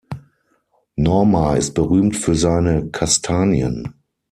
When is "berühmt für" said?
1.75-2.33